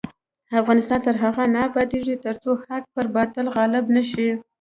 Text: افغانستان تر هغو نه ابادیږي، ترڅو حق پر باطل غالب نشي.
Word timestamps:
افغانستان 0.61 0.99
تر 1.07 1.15
هغو 1.23 1.43
نه 1.55 1.59
ابادیږي، 1.69 2.15
ترڅو 2.25 2.51
حق 2.65 2.83
پر 2.95 3.05
باطل 3.15 3.45
غالب 3.55 3.85
نشي. 3.95 4.29